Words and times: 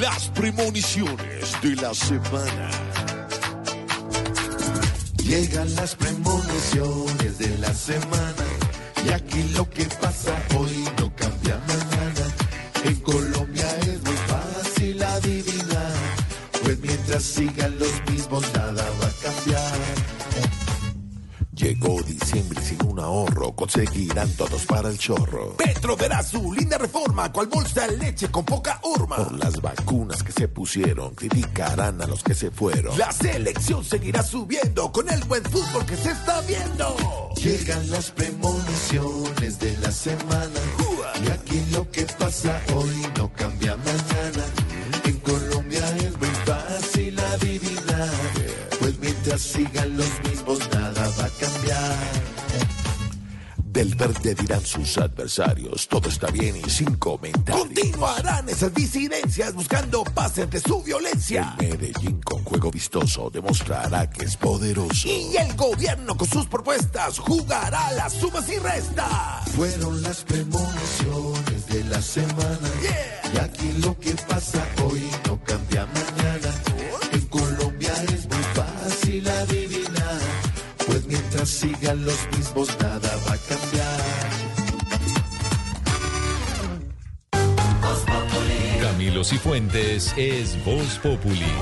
las 0.00 0.28
premoniciones 0.28 1.60
de 1.62 1.76
la 1.76 1.94
semana. 1.94 2.70
Llegan 5.24 5.74
las 5.74 5.94
premoniciones 5.94 7.38
de 7.38 7.58
la 7.58 7.72
semana 7.72 8.44
y 9.06 9.12
aquí 9.12 9.42
lo 9.54 9.68
que 9.70 9.84
pasa 10.00 10.34
hoy 10.56 10.84
no 10.98 11.14
cambia 11.14 11.58
mañana. 11.66 12.26
En 12.84 12.94
Colombia 12.96 13.68
es 13.80 14.02
muy 14.02 14.16
fácil 14.28 15.02
adivinar, 15.02 15.92
pues 16.62 16.78
mientras 16.80 17.22
sigan 17.22 17.78
los 17.78 18.10
mismos 18.10 18.44
nada 18.54 18.84
va 19.00 19.06
a 19.06 19.32
cambiar. 19.32 19.65
Ahorro 23.06 23.52
conseguirán 23.54 24.30
todos 24.36 24.66
para 24.66 24.88
el 24.88 24.98
chorro. 24.98 25.56
Petro 25.56 25.96
verá 25.96 26.22
su 26.22 26.52
linda 26.52 26.76
reforma, 26.78 27.32
cual 27.32 27.46
bolsa 27.46 27.86
de 27.86 27.96
leche 27.96 28.28
con 28.30 28.44
poca 28.44 28.80
horma. 28.82 29.16
Por 29.16 29.32
las 29.32 29.60
vacunas 29.60 30.22
que 30.22 30.32
se 30.32 30.48
pusieron, 30.48 31.14
criticarán 31.14 32.02
a 32.02 32.06
los 32.06 32.22
que 32.22 32.34
se 32.34 32.50
fueron. 32.50 32.98
La 32.98 33.12
selección 33.12 33.84
seguirá 33.84 34.22
subiendo 34.22 34.90
con 34.92 35.08
el 35.08 35.22
buen 35.24 35.42
fútbol 35.44 35.86
que 35.86 35.96
se 35.96 36.10
está 36.10 36.40
viendo. 36.42 36.96
Llegan 37.36 37.90
las 37.90 38.10
premoniciones 38.10 39.58
de 39.58 39.76
la 39.78 39.90
semana 39.90 40.60
y 41.24 41.30
aquí 41.30 41.62
lo 41.70 41.88
que 41.90 42.04
pasa 42.18 42.60
hoy 42.74 43.06
no 43.16 43.32
cambia 43.32 43.76
mañana. 43.76 44.44
En 45.04 45.18
Colombia 45.20 45.96
es 45.98 46.18
muy 46.18 46.34
fácil 46.44 47.18
adivinar, 47.18 48.10
pues 48.80 48.98
mientras 48.98 49.40
sigan 49.40 49.96
los 49.96 50.10
mismos 50.24 50.58
nada 50.72 51.08
va 51.18 51.24
a 51.24 51.30
cambiar. 51.30 52.35
Del 53.76 53.94
verde 53.94 54.34
dirán 54.34 54.64
sus 54.64 54.96
adversarios, 54.96 55.86
todo 55.86 56.08
está 56.08 56.28
bien 56.28 56.56
y 56.56 56.70
sin 56.70 56.94
comentarios. 56.94 57.66
Continuarán 57.66 58.48
esas 58.48 58.72
disidencias 58.72 59.52
buscando 59.52 60.02
paz 60.02 60.38
entre 60.38 60.60
su 60.60 60.82
violencia. 60.82 61.54
El 61.58 61.68
Medellín 61.68 62.22
con 62.22 62.42
juego 62.42 62.70
vistoso 62.70 63.28
demostrará 63.28 64.08
que 64.08 64.24
es 64.24 64.34
poderoso. 64.38 65.06
Y 65.06 65.36
el 65.36 65.54
gobierno 65.56 66.16
con 66.16 66.26
sus 66.26 66.46
propuestas 66.46 67.18
jugará 67.18 67.92
las 67.92 68.14
sumas 68.14 68.48
y 68.48 68.56
restas. 68.56 69.46
Fueron 69.54 70.00
las 70.00 70.24
premoniciones 70.24 71.66
de 71.66 71.84
la 71.84 72.00
semana 72.00 72.70
Yeah. 72.80 73.15
Sigan 81.56 82.04
los 82.04 82.18
mismos 82.36 82.68
nada 82.82 83.10
va 83.26 83.32
a 83.32 83.38
cambiar. 83.48 84.00
Camilo 88.82 89.24
Cifuentes 89.24 90.12
es 90.18 90.62
Voz 90.64 90.98
Populi. 91.02 91.52